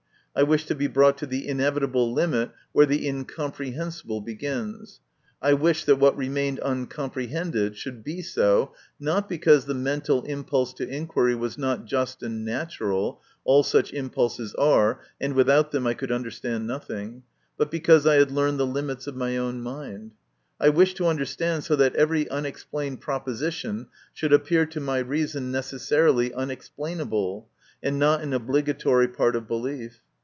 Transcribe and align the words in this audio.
I 0.33 0.43
wished 0.43 0.69
to 0.69 0.75
be 0.75 0.87
brought 0.87 1.17
to 1.17 1.25
the 1.25 1.45
inevitable 1.45 2.13
limit 2.13 2.51
where 2.71 2.85
the 2.85 3.05
imcomprehensible 3.05 4.23
begins; 4.23 5.01
I 5.41 5.51
wished 5.53 5.87
that 5.87 5.97
what 5.97 6.15
remained 6.15 6.61
uncom 6.63 7.13
prehended 7.13 7.75
should 7.75 8.01
be 8.01 8.21
so, 8.21 8.73
not 8.97 9.27
because 9.27 9.65
the 9.65 9.73
mental 9.73 10.23
impulse 10.23 10.73
to 10.75 10.87
inquiry 10.87 11.35
was 11.35 11.57
not 11.57 11.83
just 11.83 12.23
and 12.23 12.45
natural 12.45 13.21
(all 13.43 13.61
such 13.61 13.91
impulses 13.91 14.55
are, 14.55 15.01
and 15.19 15.33
without 15.33 15.71
them 15.73 15.85
I 15.85 15.93
could 15.95 16.13
understand 16.13 16.65
nothing), 16.65 17.23
but 17.57 17.69
because 17.69 18.07
I 18.07 18.15
had 18.15 18.31
learned 18.31 18.57
the 18.57 18.65
limits 18.65 19.07
of 19.07 19.17
my 19.17 19.35
own 19.35 19.61
mind. 19.61 20.11
I 20.61 20.69
wished 20.69 20.95
to 20.97 21.07
understand 21.07 21.65
so 21.65 21.75
that 21.75 21.97
every 21.97 22.23
unex 22.23 22.65
plained 22.69 23.01
proposition 23.01 23.87
should 24.13 24.31
appear 24.31 24.65
to 24.67 24.79
my 24.79 24.99
reason 24.99 25.51
necessarily 25.51 26.33
unexplainable, 26.33 27.49
and 27.83 27.99
not 27.99 28.21
an 28.21 28.31
obligatory 28.31 29.09
part 29.09 29.35
of 29.35 29.45
belief. 29.45 29.99